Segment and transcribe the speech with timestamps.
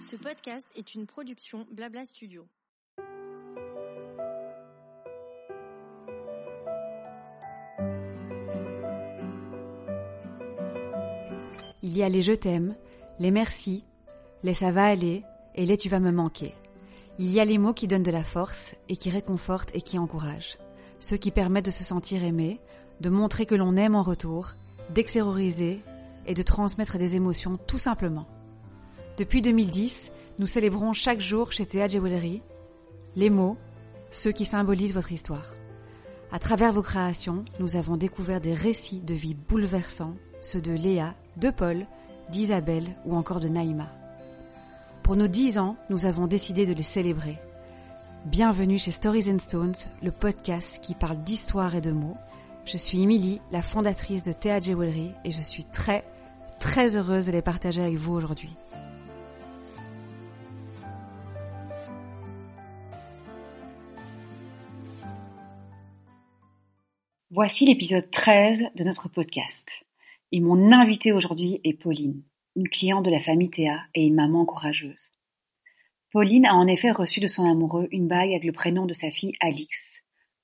[0.00, 2.46] Ce podcast est une production Blabla Studio.
[11.82, 12.74] Il y a les je t'aime,
[13.18, 13.84] les merci,
[14.42, 15.22] les ça va aller
[15.54, 16.54] et les tu vas me manquer.
[17.18, 19.98] Il y a les mots qui donnent de la force et qui réconfortent et qui
[19.98, 20.56] encouragent.
[21.00, 22.60] Ceux qui permettent de se sentir aimé,
[23.00, 24.52] de montrer que l'on aime en retour,
[24.88, 25.82] d'extérioriser
[26.26, 28.26] et de transmettre des émotions tout simplement.
[29.16, 32.42] Depuis 2010, nous célébrons chaque jour chez Théa Jewelry
[33.16, 33.56] les mots,
[34.10, 35.54] ceux qui symbolisent votre histoire.
[36.32, 41.14] À travers vos créations, nous avons découvert des récits de vie bouleversants, ceux de Léa,
[41.36, 41.86] de Paul,
[42.30, 43.90] d'Isabelle ou encore de Naïma.
[45.02, 47.40] Pour nos dix ans, nous avons décidé de les célébrer.
[48.26, 52.16] Bienvenue chez Stories and Stones, le podcast qui parle d'histoire et de mots.
[52.64, 56.04] Je suis Emily, la fondatrice de Théa Jewelry et je suis très,
[56.60, 58.50] très heureuse de les partager avec vous aujourd'hui.
[67.30, 69.66] Voici l'épisode 13 de notre podcast.
[70.30, 72.22] Et mon invité aujourd'hui est Pauline,
[72.54, 75.10] une cliente de la famille Théa et une maman courageuse.
[76.12, 79.10] Pauline a en effet reçu de son amoureux une bague avec le prénom de sa
[79.10, 80.02] fille Alix.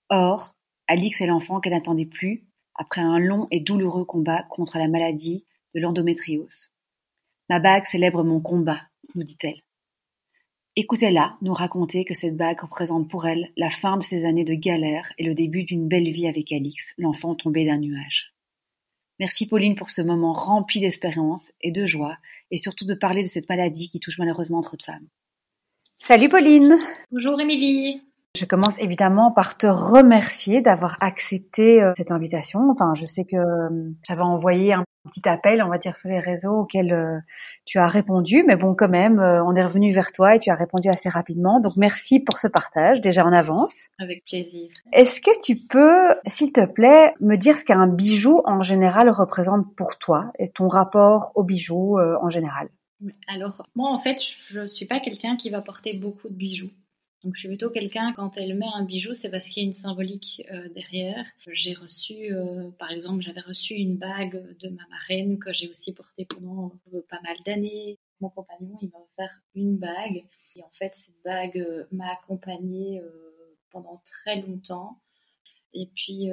[0.08, 0.55] Or,
[0.88, 5.44] Alix est l'enfant qu'elle n'attendait plus après un long et douloureux combat contre la maladie
[5.74, 6.70] de l'endométriose.
[7.48, 8.82] Ma bague célèbre mon combat,
[9.14, 9.62] nous dit-elle.
[10.76, 14.54] Écoutez-la nous raconter que cette bague représente pour elle la fin de ses années de
[14.54, 18.34] galère et le début d'une belle vie avec Alix, l'enfant tombé d'un nuage.
[19.18, 22.18] Merci Pauline pour ce moment rempli d'espérance et de joie,
[22.50, 25.08] et surtout de parler de cette maladie qui touche malheureusement trop de femmes.
[26.06, 26.76] Salut Pauline
[27.10, 28.02] Bonjour Émilie
[28.36, 32.70] je commence évidemment par te remercier d'avoir accepté euh, cette invitation.
[32.70, 36.20] Enfin, je sais que euh, j'avais envoyé un petit appel, on va dire, sur les
[36.20, 37.18] réseaux auxquels euh,
[37.64, 38.44] tu as répondu.
[38.46, 41.60] Mais bon, quand même, on est revenu vers toi et tu as répondu assez rapidement.
[41.60, 43.72] Donc, merci pour ce partage, déjà en avance.
[43.98, 44.68] Avec plaisir.
[44.92, 49.74] Est-ce que tu peux, s'il te plaît, me dire ce qu'un bijou en général représente
[49.76, 52.68] pour toi et ton rapport au bijou en général?
[53.28, 56.70] Alors, moi, en fait, je ne suis pas quelqu'un qui va porter beaucoup de bijoux.
[57.26, 59.68] Donc je suis plutôt quelqu'un, quand elle met un bijou, c'est parce qu'il y a
[59.68, 61.26] une symbolique euh, derrière.
[61.48, 65.92] J'ai reçu, euh, par exemple, j'avais reçu une bague de ma marraine que j'ai aussi
[65.92, 67.98] portée pendant euh, pas mal d'années.
[68.20, 70.24] Mon compagnon, il m'a offert une bague.
[70.54, 73.02] Et en fait, cette bague m'a accompagnée
[73.72, 75.00] pendant très longtemps.
[75.74, 76.30] Et puis,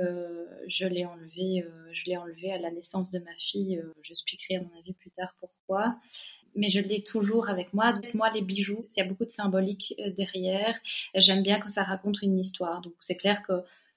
[0.67, 3.83] je l'ai enlevée, je l'ai enlevée à la naissance de ma fille.
[4.03, 5.97] J'expliquerai à mon avis plus tard pourquoi
[6.55, 7.85] mais je l'ai toujours avec moi.
[7.85, 10.77] Avec moi, les bijoux, il y a beaucoup de symbolique euh, derrière.
[11.15, 12.81] J'aime bien quand ça raconte une histoire.
[12.81, 13.53] Donc c'est clair que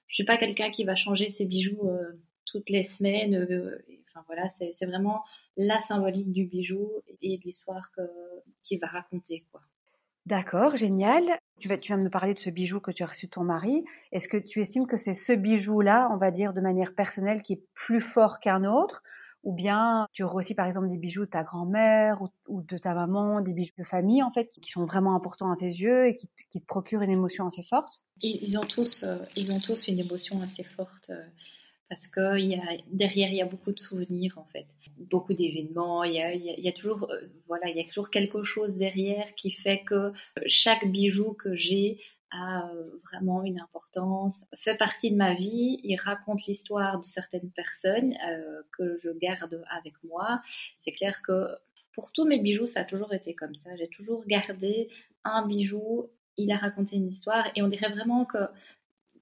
[0.07, 3.35] je suis pas quelqu'un qui va changer ses bijoux euh, toutes les semaines.
[3.35, 5.23] Euh, enfin voilà, c'est vraiment
[5.57, 6.89] la symbolique du bijou
[7.21, 7.91] et de l'histoire
[8.63, 9.43] qu'il va raconter.
[10.27, 11.23] D'accord, génial.
[11.59, 13.31] Tu, vas, tu viens de me parler de ce bijou que tu as reçu de
[13.31, 13.85] ton mari.
[14.11, 17.53] Est-ce que tu estimes que c'est ce bijou-là, on va dire de manière personnelle, qui
[17.53, 19.03] est plus fort qu'un autre?
[19.43, 23.41] Ou bien tu aussi par exemple des bijoux de ta grand-mère ou, de ta maman,
[23.41, 26.27] des bijoux de famille en fait qui sont vraiment importants à tes yeux et qui,
[26.59, 28.03] te procurent une émotion assez forte?
[28.21, 31.23] Ils, ont tous, euh, ils ont tous une émotion assez forte euh,
[31.87, 36.03] parce que y a, derrière il y a beaucoup de souvenirs en fait, beaucoup d'événements.
[36.03, 38.75] Il y a, il y a toujours, euh, voilà, il y a toujours quelque chose
[38.75, 40.11] derrière qui fait que
[40.47, 41.99] chaque bijou que j'ai
[42.31, 47.51] a euh, vraiment une importance, fait partie de ma vie, il raconte l'histoire de certaines
[47.51, 50.41] personnes euh, que je garde avec moi.
[50.79, 51.47] C'est clair que
[51.93, 53.75] pour tous mes bijoux, ça a toujours été comme ça.
[53.75, 54.89] J'ai toujours gardé
[55.23, 58.37] un bijou, il a raconté une histoire et on dirait vraiment que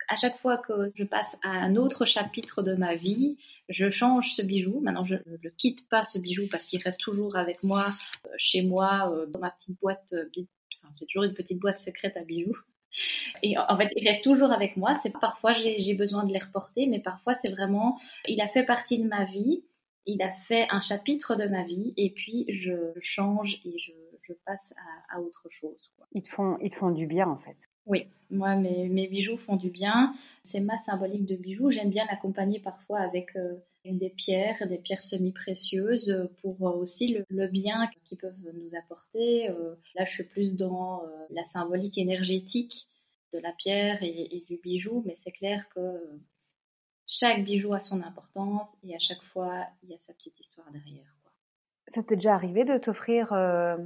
[0.08, 3.38] à chaque fois que je passe à un autre chapitre de ma vie,
[3.70, 4.80] je change ce bijou.
[4.80, 7.88] Maintenant, je ne quitte pas ce bijou parce qu'il reste toujours avec moi,
[8.26, 10.14] euh, chez moi, dans ma petite boîte.
[10.14, 12.58] Enfin, c'est toujours une petite boîte secrète à bijoux.
[13.44, 14.98] Et en fait, il reste toujours avec moi.
[15.04, 19.00] C'est parfois j'ai besoin de les reporter, mais parfois c'est vraiment, il a fait partie
[19.00, 19.64] de ma vie.
[20.08, 24.34] Il a fait un chapitre de ma vie et puis je change et je, je
[24.46, 24.74] passe
[25.10, 25.90] à, à, autre chose.
[25.98, 26.06] Quoi.
[26.14, 27.58] Ils, te font, ils te font du bien en fait.
[27.88, 30.14] Oui, moi mes, mes bijoux font du bien.
[30.44, 31.72] C'est ma symbolique de bijoux.
[31.72, 33.56] J'aime bien l'accompagner parfois avec euh,
[33.94, 39.50] des pierres, des pierres semi-précieuses pour euh, aussi le, le bien qu'ils peuvent nous apporter.
[39.50, 42.88] Euh, là, je suis plus dans la symbolique énergétique
[43.34, 45.82] de la pierre et, du bijou, mais c'est clair que
[47.08, 50.72] chaque bijou a son importance et à chaque fois, il y a sa petite histoire
[50.72, 51.16] derrière.
[51.24, 51.32] Quoi.
[51.94, 53.78] Ça t'est déjà arrivé de t'offrir euh,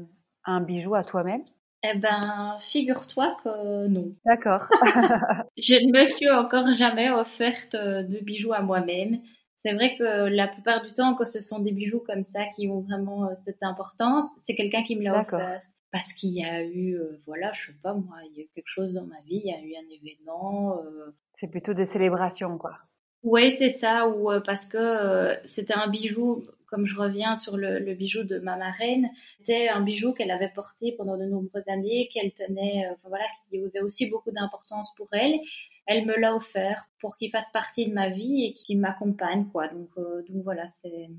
[0.46, 1.44] un bijou à toi-même?
[1.84, 4.14] Eh ben, figure-toi que non.
[4.26, 4.68] D'accord.
[5.58, 9.22] je ne me suis encore jamais offerte de bijoux à moi-même.
[9.64, 12.68] C'est vrai que la plupart du temps, quand ce sont des bijoux comme ça qui
[12.68, 15.62] ont vraiment cette importance, c'est quelqu'un qui me l'a offert
[15.92, 18.50] parce qu'il y a eu, euh, voilà, je sais pas moi, il y a eu
[18.54, 20.78] quelque chose dans ma vie, il y a eu un événement.
[20.84, 21.16] Euh...
[21.40, 22.78] C'est plutôt des célébrations, quoi.
[23.24, 27.58] Oui, c'est ça, ou euh, parce que euh, c'était un bijou, comme je reviens sur
[27.58, 31.68] le, le bijou de ma marraine, c'était un bijou qu'elle avait porté pendant de nombreuses
[31.68, 35.40] années, qu'elle tenait, enfin voilà, qui avait aussi beaucoup d'importance pour elle.
[35.86, 39.68] Elle me l'a offert pour qu'il fasse partie de ma vie et qu'il m'accompagne, quoi.
[39.68, 41.10] Donc, donc voilà, c'est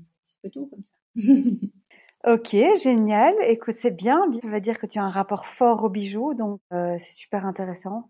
[0.41, 0.95] plutôt comme ça.
[2.27, 3.33] Ok, génial.
[3.47, 4.21] Écoute, c'est bien.
[4.43, 7.47] Ça veut dire que tu as un rapport fort aux bijoux, donc euh, c'est super
[7.47, 8.09] intéressant.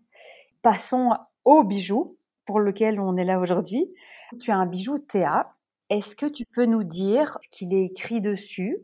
[0.60, 1.12] Passons
[1.46, 2.18] au bijou
[2.52, 3.90] pour lequel on est là aujourd'hui.
[4.42, 5.54] Tu as un bijou Théa.
[5.88, 8.76] Est-ce que tu peux nous dire ce qu'il est écrit dessus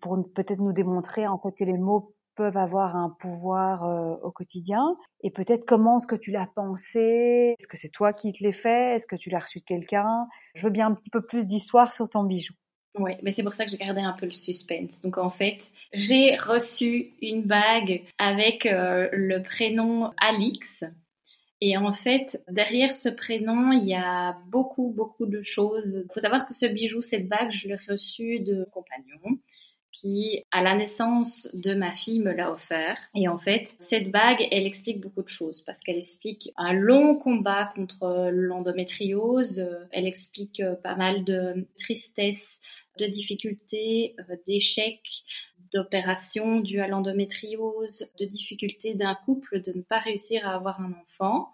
[0.00, 4.30] pour peut-être nous démontrer en fait que les mots peuvent avoir un pouvoir euh, au
[4.30, 7.56] quotidien et peut-être comment est-ce que tu l'as pensé?
[7.58, 8.94] Est-ce que c'est toi qui te l'as fait?
[8.94, 10.28] Est-ce que tu l'as reçu de quelqu'un?
[10.54, 12.54] Je veux bien un petit peu plus d'histoire sur ton bijou.
[12.96, 15.00] Oui, mais c'est pour ça que j'ai gardé un peu le suspense.
[15.00, 15.58] Donc en fait,
[15.92, 20.84] j'ai reçu une bague avec euh, le prénom Alix.
[21.60, 26.02] Et en fait, derrière ce prénom, il y a beaucoup, beaucoup de choses.
[26.04, 29.38] Il faut savoir que ce bijou, cette bague, je l'ai reçu de compagnon
[29.96, 32.98] qui, à la naissance de ma fille, me l'a offert.
[33.14, 37.16] Et en fait, cette bague, elle explique beaucoup de choses parce qu'elle explique un long
[37.16, 39.66] combat contre l'endométriose.
[39.92, 42.60] Elle explique euh, pas mal de tristesse,
[42.98, 45.24] de difficultés, euh, d'échecs,
[45.76, 50.94] d'opérations dues à l'endométriose, de difficultés d'un couple de ne pas réussir à avoir un
[51.04, 51.52] enfant.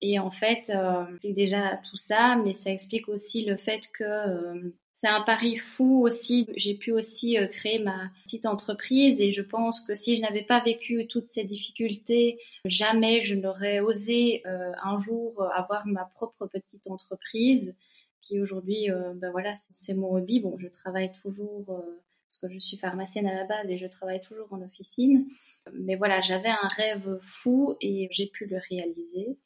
[0.00, 4.72] Et en fait, euh, déjà tout ça, mais ça explique aussi le fait que euh,
[4.94, 6.46] c'est un pari fou aussi.
[6.56, 10.42] J'ai pu aussi euh, créer ma petite entreprise et je pense que si je n'avais
[10.42, 16.86] pas vécu toutes ces difficultés, jamais je n'aurais osé un jour avoir ma propre petite
[16.86, 17.74] entreprise
[18.20, 20.40] qui aujourd'hui, euh, ben voilà, c'est mon hobby.
[20.40, 22.00] Bon, je travaille toujours euh,
[22.38, 25.26] que je suis pharmacienne à la base et je travaille toujours en officine.
[25.72, 29.38] Mais voilà, j'avais un rêve fou et j'ai pu le réaliser.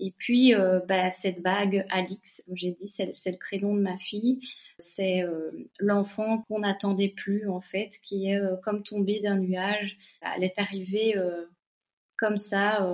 [0.00, 4.40] Et puis, euh, bah, cette bague, Alix, j'ai dit, c'est le prénom de ma fille.
[4.78, 5.22] C'est
[5.78, 9.98] l'enfant qu'on n'attendait plus, en fait, qui est comme tombé d'un nuage.
[10.22, 11.16] Elle est arrivée
[12.16, 12.90] comme ça,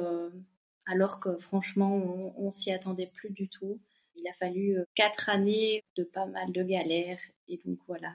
[0.86, 3.80] alors que franchement, on, on s'y attendait plus du tout.
[4.16, 7.20] Il a fallu euh, quatre années de pas mal de galères.
[7.48, 8.14] Et donc voilà,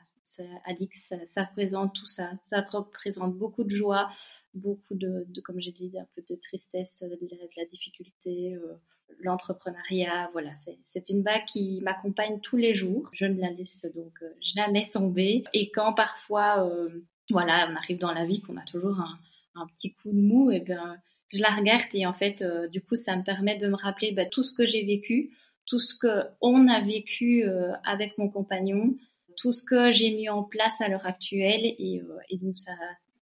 [0.66, 2.32] Alix, ça, représente tout ça.
[2.46, 4.10] Ça représente beaucoup de joie,
[4.54, 8.76] beaucoup de, comme j'ai dit, un peu de tristesse, de la, difficulté, euh,
[9.20, 10.30] l'entrepreneuriat.
[10.34, 10.52] Voilà,
[10.90, 13.10] c'est une bague qui m'accompagne tous les jours.
[13.14, 15.44] Je ne la laisse donc euh, jamais tomber.
[15.54, 16.70] Et quand parfois,
[17.30, 19.00] voilà, on arrive dans la vie qu'on a toujours
[19.56, 20.98] un, petit coup de mou, et bien
[21.34, 24.26] je la regarde et en fait, du coup, ça me permet de me rappeler bah,
[24.26, 25.32] tout ce que j'ai vécu,
[25.66, 28.96] tout ce que on a vécu euh, avec mon compagnon,
[29.38, 32.74] tout ce que j'ai mis en place à l'heure actuelle et, euh, et, donc ça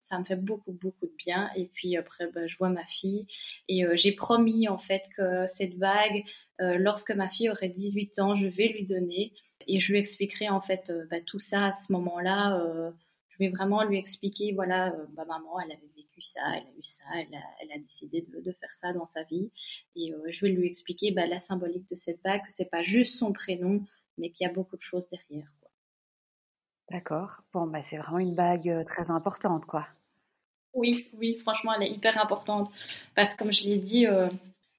[0.09, 3.27] ça me fait beaucoup beaucoup de bien et puis après bah, je vois ma fille
[3.67, 6.23] et euh, j'ai promis en fait que cette bague
[6.59, 9.33] lorsque ma fille aurait 18 ans je vais lui donner
[9.67, 12.91] et je lui expliquerai en fait bah, tout ça à ce moment-là
[13.29, 15.89] je vais vraiment lui expliquer voilà bah, maman elle avait
[16.21, 19.51] ça, elle a eu ça, elle a, décidé de, faire ça dans sa vie.
[19.95, 22.83] Et euh, je vais lui expliquer bah, la symbolique de cette bague, que c'est pas
[22.83, 23.85] juste son prénom,
[24.17, 25.47] mais qu'il y a beaucoup de choses derrière.
[26.91, 27.29] D'accord.
[27.53, 29.87] Bon, bah, c'est vraiment une bague euh, très importante, quoi.
[30.73, 32.71] Oui, oui, franchement, elle est hyper importante.
[33.15, 34.27] Parce que, comme je l'ai dit, euh,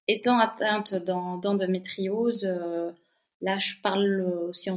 [0.07, 2.47] étant atteinte d'endométriose,
[3.43, 4.71] Là, je parle aussi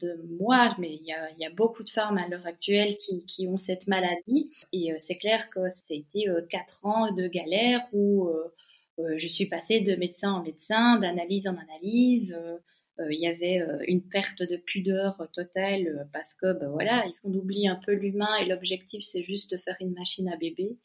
[0.00, 3.86] de moi, mais il y a, beaucoup de femmes à l'heure actuelle qui, ont cette
[3.86, 4.50] maladie.
[4.72, 9.44] Et euh, c'est clair que c'était euh, quatre ans de galère où euh, je suis
[9.44, 12.34] passée de médecin en médecin, d'analyse en analyse.
[13.10, 17.76] Il y avait une perte de pudeur totale parce que ben voilà, on oublie un
[17.76, 20.76] peu l'humain et l'objectif c'est juste de faire une machine à bébé.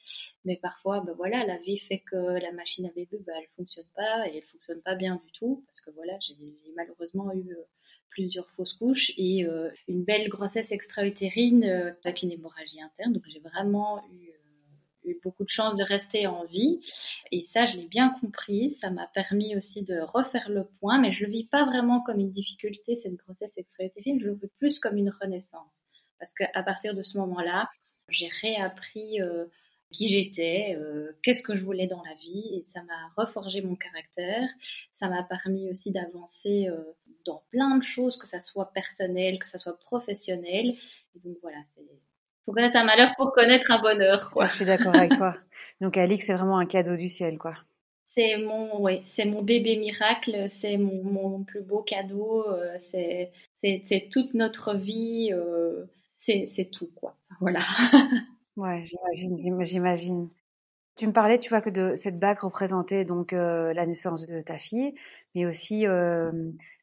[0.46, 3.86] Mais parfois, ben voilà, la vie fait que la machine à bébé, ben, elle fonctionne
[3.96, 6.36] pas et elle fonctionne pas bien du tout parce que voilà, j'ai
[6.76, 7.64] malheureusement eu euh,
[8.10, 13.14] plusieurs fausses couches et euh, une belle grossesse extra-utérine euh, avec une hémorragie interne.
[13.14, 14.32] Donc j'ai vraiment eu
[15.04, 16.80] eu beaucoup de chance de rester en vie.
[17.32, 18.72] Et ça, je l'ai bien compris.
[18.72, 22.20] Ça m'a permis aussi de refaire le point, mais je le vis pas vraiment comme
[22.20, 24.20] une difficulté, cette grossesse extra-utérine.
[24.20, 25.84] Je le veux plus comme une renaissance.
[26.20, 27.70] Parce qu'à partir de ce moment-là,
[28.10, 29.20] j'ai réappris
[29.92, 33.76] qui j'étais, euh, qu'est-ce que je voulais dans la vie, et ça m'a reforgé mon
[33.76, 34.50] caractère.
[34.94, 36.82] Ça m'a permis aussi d'avancer euh,
[37.26, 40.76] dans plein de choses, que ça soit personnel, que ça soit professionnel.
[41.16, 41.86] Et donc voilà, c'est
[42.46, 44.48] faut connaître un malheur pour connaître un bonheur, quoi.
[44.48, 45.36] Je suis d'accord avec toi.
[45.82, 47.56] Donc Alix, c'est vraiment un cadeau du ciel, quoi.
[48.14, 53.32] C'est mon, ouais, c'est mon bébé miracle, c'est mon, mon, plus beau cadeau, euh, c'est,
[53.62, 57.16] c'est, toute notre vie, euh, c'est, c'est tout, quoi.
[57.40, 57.60] Voilà.
[58.58, 60.30] ouais, j'imagine, j'imagine.
[60.98, 64.42] Tu me parlais, tu vois, que de cette bague représentait donc euh, la naissance de
[64.42, 64.94] ta fille,
[65.34, 66.32] mais aussi euh,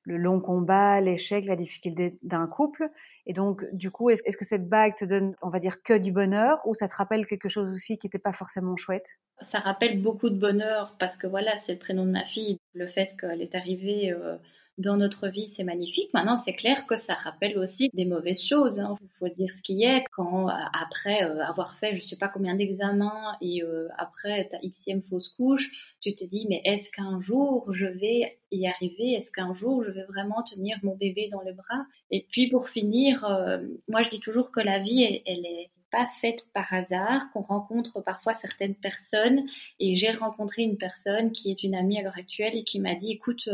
[0.09, 2.89] le long combat, l'échec, la difficulté d'un couple.
[3.27, 6.13] Et donc, du coup, est-ce que cette bague te donne, on va dire, que du
[6.13, 9.05] bonheur ou ça te rappelle quelque chose aussi qui n'était pas forcément chouette?
[9.43, 12.59] Ça rappelle beaucoup de bonheur parce que voilà, c'est le prénom de ma fille.
[12.73, 14.37] Le fait qu'elle est arrivée euh,
[14.79, 16.09] dans notre vie, c'est magnifique.
[16.15, 18.77] Maintenant, c'est clair que ça rappelle aussi des mauvaises choses.
[18.77, 18.97] Il hein.
[19.19, 20.05] faut dire ce qui est.
[20.13, 25.03] Quand après euh, avoir fait, je sais pas combien d'examens et euh, après ta xème
[25.03, 29.13] fausse couche, tu te dis mais est-ce qu'un jour je vais y arriver?
[29.15, 31.85] Est-ce qu'un jour je vais vraiment tenir mon bébé dans les bras?
[32.11, 33.59] Et puis pour finir, euh,
[33.89, 37.41] moi je dis toujours que la vie, elle, elle est pas faite par hasard, qu'on
[37.41, 39.47] rencontre parfois certaines personnes.
[39.81, 42.95] Et j'ai rencontré une personne qui est une amie à l'heure actuelle et qui m'a
[42.95, 43.49] dit, écoute,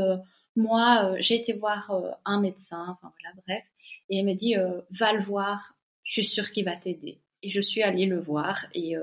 [0.56, 3.64] moi, euh, j'ai été voir euh, un médecin, enfin voilà, bref,
[4.08, 7.20] et elle me dit, euh, va le voir, je suis sûre qu'il va t'aider.
[7.42, 8.94] Et je suis allée le voir et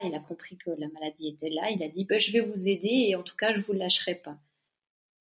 [0.00, 1.70] il a compris que la maladie était là.
[1.70, 4.14] Il a dit, bah, je vais vous aider et en tout cas, je vous lâcherai
[4.14, 4.38] pas.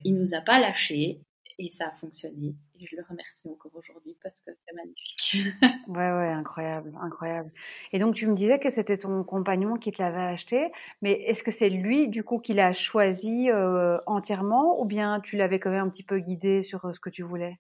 [0.04, 1.20] Il nous a pas lâchés
[1.58, 2.54] et ça a fonctionné.
[2.82, 5.38] Et je le remercie encore aujourd'hui parce que c'est magnifique.
[5.88, 7.52] ouais, ouais, incroyable, incroyable.
[7.92, 10.72] Et donc tu me disais que c'était ton compagnon qui te l'avait acheté,
[11.02, 15.36] mais est-ce que c'est lui du coup qui l'a choisi euh, entièrement ou bien tu
[15.36, 17.60] l'avais quand même un petit peu guidé sur euh, ce que tu voulais?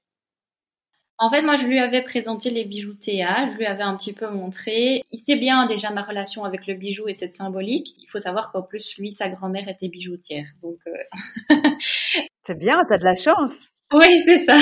[1.21, 4.13] En fait, moi, je lui avais présenté les bijoux Théa, je lui avais un petit
[4.13, 5.03] peu montré.
[5.11, 7.93] Il sait bien déjà ma relation avec le bijou et cette symbolique.
[8.01, 10.47] Il faut savoir qu'en plus, lui, sa grand-mère était bijoutière.
[10.61, 11.49] Donc, euh...
[12.47, 13.69] c'est bien, t'as de la chance.
[13.91, 14.58] Oui, c'est ça.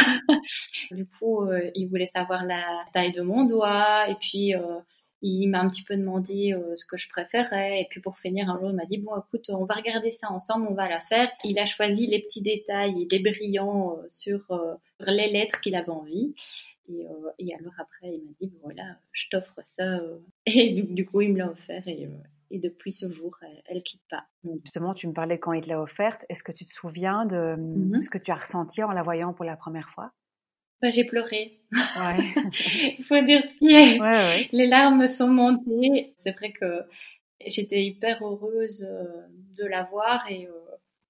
[0.92, 4.80] Du coup, euh, il voulait savoir la taille de mon doigt et puis euh,
[5.22, 7.82] il m'a un petit peu demandé euh, ce que je préférais.
[7.82, 10.32] Et puis pour finir, un jour, il m'a dit, bon, écoute, on va regarder ça
[10.32, 11.30] ensemble, on va la faire.
[11.44, 14.40] Il a choisi les petits détails, les brillants sur
[15.00, 16.34] les lettres qu'il avait envie.
[16.90, 17.06] Et,
[17.40, 20.00] et, alors après, il m'a dit, voilà, je t'offre ça.
[20.46, 22.08] Et du, du, coup, il me l'a offert et
[22.52, 23.38] et depuis ce jour,
[23.68, 24.26] elle, ne quitte pas.
[24.64, 26.22] Justement, tu me parlais quand il l'a offerte.
[26.30, 28.04] Est-ce que tu te souviens de mm-hmm.
[28.04, 30.12] ce que tu as ressenti en la voyant pour la première fois?
[30.82, 31.60] Bah, j'ai pleuré.
[31.74, 32.34] Ouais.
[32.98, 34.00] il faut dire ce qui est.
[34.00, 36.14] Ouais, Les larmes sont montées.
[36.20, 36.84] C'est vrai que
[37.46, 39.28] j'étais hyper heureuse euh,
[39.58, 40.52] de la voir et euh,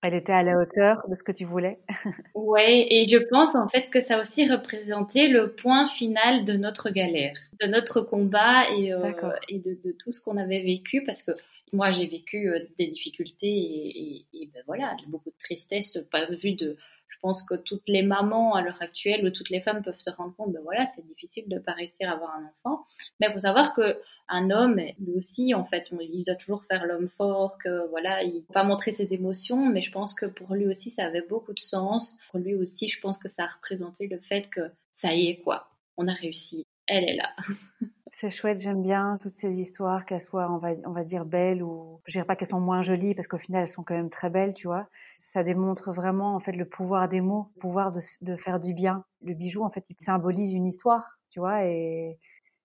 [0.07, 1.79] elle était à la hauteur de ce que tu voulais.
[2.35, 6.89] ouais, et je pense en fait que ça aussi représenté le point final de notre
[6.89, 9.11] galère, de notre combat et, euh,
[9.49, 11.31] et de, de, tout ce qu'on avait vécu parce que
[11.73, 16.77] moi j'ai vécu euh, des difficultés et, ben voilà, beaucoup de tristesse, pas vu de
[17.17, 20.09] je pense que toutes les mamans à l'heure actuelle ou toutes les femmes peuvent se
[20.11, 22.85] rendre compte, ben voilà, c'est difficile de pas réussir à avoir un enfant.
[23.19, 26.85] Mais il faut savoir que un homme, lui aussi, en fait, il doit toujours faire
[26.85, 30.53] l'homme fort, que voilà, il peut pas montrer ses émotions, mais je pense que pour
[30.53, 32.15] lui aussi, ça avait beaucoup de sens.
[32.29, 35.37] Pour lui aussi, je pense que ça a représenté le fait que ça y est,
[35.37, 37.35] quoi, on a réussi, elle est là.
[38.19, 41.61] C'est chouette, j'aime bien toutes ces histoires, qu'elles soient, on va, on va dire, belles
[41.61, 44.09] ou, je dirais pas qu'elles sont moins jolies parce qu'au final, elles sont quand même
[44.09, 44.87] très belles, tu vois.
[45.19, 48.73] Ça démontre vraiment, en fait, le pouvoir des mots, le pouvoir de, de faire du
[48.73, 49.05] bien.
[49.21, 52.17] Le bijou, en fait, il symbolise une histoire, tu vois, et,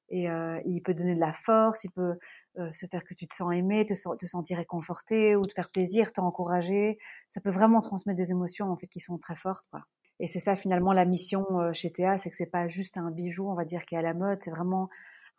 [0.08, 2.14] et euh, il peut donner de la force, il peut
[2.58, 5.70] euh, se faire que tu te sens aimé, te, te sentir réconforté ou te faire
[5.70, 6.96] plaisir, t'encourager.
[7.28, 9.82] Ça peut vraiment transmettre des émotions, en fait, qui sont très fortes, quoi.
[10.18, 13.10] Et c'est ça finalement la mission euh, chez Théa, c'est que c'est pas juste un
[13.10, 14.88] bijou, on va dire, qui est à la mode, c'est vraiment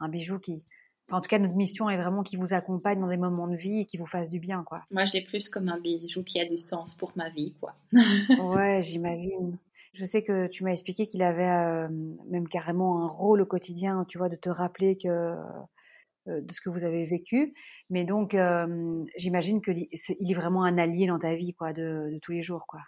[0.04, 0.64] un bijou qui,
[1.12, 3.80] en tout cas, notre mission est vraiment qui vous accompagne dans des moments de vie
[3.80, 4.84] et qui vous fasse du bien, quoi.
[4.92, 7.76] Moi, je l'ai plus comme un bijou qui a du sens pour ma vie, quoi.
[7.92, 9.58] ouais, j'imagine.
[9.94, 11.88] Je sais que tu m'as expliqué qu'il avait euh,
[12.28, 16.62] même carrément un rôle au quotidien, tu vois, de te rappeler que euh, de ce
[16.62, 17.54] que vous avez vécu.
[17.90, 22.20] Mais donc, euh, j'imagine qu'il est vraiment un allié dans ta vie, quoi, de, de,
[22.22, 22.80] tous les jours, quoi.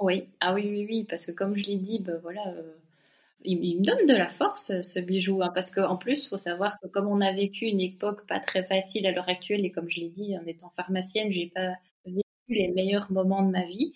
[0.00, 2.54] Oui, ah oui, oui, oui, parce que comme je l'ai dit, ben voilà
[3.44, 6.88] il, me donne de la force ce bijou hein, parce qu'en plus faut savoir que
[6.88, 10.00] comme on a vécu une époque pas très facile à l'heure actuelle et comme je
[10.00, 13.92] l'ai dit en étant pharmacienne j'ai pas vécu les meilleurs moments de ma vie.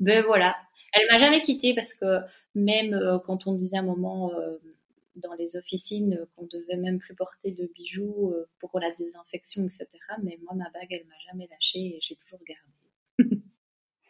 [0.00, 0.56] Ben voilà.
[0.92, 2.20] Elle m'a jamais quittée parce que
[2.54, 4.58] même euh, quand on disait un moment euh,
[5.16, 9.86] dans les officines qu'on devait même plus porter de bijoux euh, pour la désinfection etc
[10.22, 12.61] mais moi ma bague elle m'a jamais lâchée et j'ai toujours gardé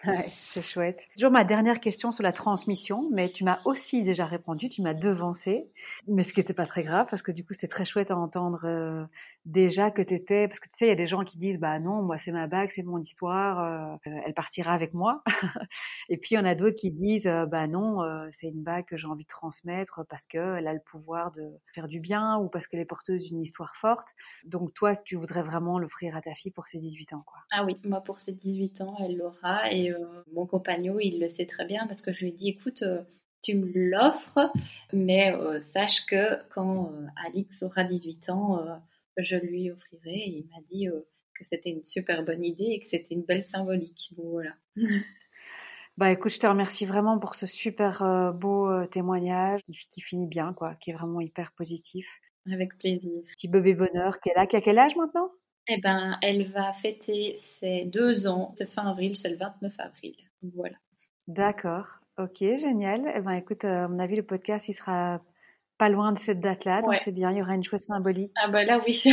[0.05, 0.99] Ouais, c'est chouette.
[1.15, 4.95] Toujours ma dernière question sur la transmission, mais tu m'as aussi déjà répondu, tu m'as
[4.95, 5.71] devancé,
[6.09, 8.17] mais ce qui n'était pas très grave parce que du coup c'était très chouette à
[8.17, 9.05] entendre euh,
[9.45, 11.59] déjà que tu étais, parce que tu sais, il y a des gens qui disent
[11.59, 15.23] bah non, moi c'est ma bague, c'est mon histoire, euh, elle partira avec moi.
[16.09, 18.01] Et puis il y en a d'autres qui disent euh, bah non,
[18.41, 21.89] c'est une bague que j'ai envie de transmettre parce qu'elle a le pouvoir de faire
[21.89, 24.09] du bien ou parce qu'elle est porteuse d'une histoire forte.
[24.45, 27.39] Donc toi, tu voudrais vraiment l'offrir à ta fille pour ses 18 ans, quoi.
[27.51, 29.99] Ah oui, moi pour ses 18 ans, elle l'aura et euh,
[30.33, 33.03] mon compagnon, il le sait très bien parce que je lui dit, écoute, euh,
[33.43, 34.53] tu me l'offres,
[34.93, 36.93] mais euh, sache que quand
[37.27, 38.81] Alix aura 18 ans,
[39.17, 40.15] je lui offrirai.
[40.15, 40.89] Et il m'a dit
[41.35, 44.13] que c'était une super bonne idée et que c'était une belle symbolique.
[44.17, 44.55] voilà.
[45.99, 50.75] Bah écoute, je te remercie vraiment pour ce super beau témoignage qui, finit bien, quoi,
[50.77, 52.09] qui est vraiment hyper positif.
[52.51, 53.23] Avec plaisir.
[53.37, 55.31] Petit bébé bonheur qui est là, qui a quel âge maintenant?
[55.69, 58.53] Eh ben, elle va fêter ses deux ans.
[58.57, 60.17] C'est fin avril, c'est le 29 avril.
[60.55, 60.77] Voilà.
[61.29, 61.87] D'accord.
[62.19, 63.13] Ok, génial.
[63.15, 65.23] Eh ben, écoute, euh, à mon avis, le podcast, il sera
[65.83, 67.33] pas loin de cette date-là, donc c'est bien.
[67.33, 68.31] Il y aura une chouette symbolique.
[68.41, 69.03] Ah bah là, oui.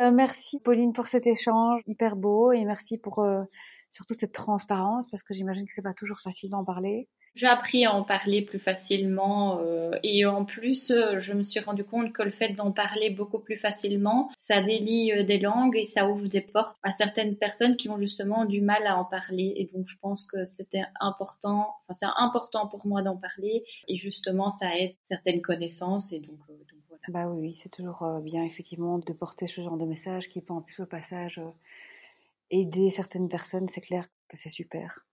[0.00, 3.42] Euh, merci, Pauline, pour cet échange hyper beau et merci pour euh,
[3.90, 7.08] surtout cette transparence parce que j'imagine que c'est pas toujours facile d'en parler.
[7.38, 11.60] J'ai appris à en parler plus facilement euh, et en plus, euh, je me suis
[11.60, 15.76] rendu compte que le fait d'en parler beaucoup plus facilement, ça délie euh, des langues
[15.76, 19.04] et ça ouvre des portes à certaines personnes qui ont justement du mal à en
[19.04, 19.52] parler.
[19.56, 23.96] Et donc, je pense que c'était important, enfin, c'est important pour moi d'en parler et
[23.96, 27.02] justement, ça aide certaines connaissances et donc, donc voilà.
[27.08, 30.60] Bah oui, c'est toujours bien effectivement de porter ce genre de message qui peut en
[30.60, 31.40] plus au passage
[32.50, 35.06] aider certaines personnes, c'est clair que c'est super.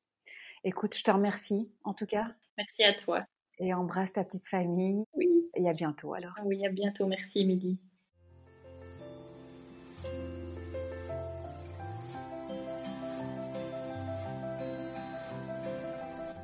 [0.64, 2.28] Écoute, je te remercie en tout cas.
[2.58, 3.26] Merci à toi.
[3.60, 5.04] Et embrasse ta petite famille.
[5.14, 5.50] Oui.
[5.56, 6.34] Et à bientôt alors.
[6.44, 7.06] Oui, à bientôt.
[7.08, 7.80] Merci Émilie.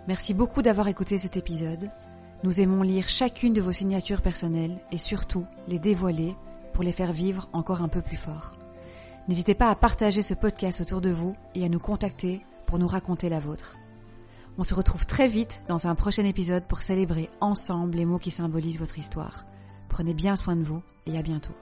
[0.08, 1.90] Merci beaucoup d'avoir écouté cet épisode.
[2.44, 6.36] Nous aimons lire chacune de vos signatures personnelles et surtout les dévoiler
[6.74, 8.56] pour les faire vivre encore un peu plus fort.
[9.28, 12.88] N'hésitez pas à partager ce podcast autour de vous et à nous contacter pour nous
[12.88, 13.78] raconter la vôtre.
[14.58, 18.32] On se retrouve très vite dans un prochain épisode pour célébrer ensemble les mots qui
[18.32, 19.46] symbolisent votre histoire.
[19.90, 21.56] Prenez bien soin de vous et à bientôt.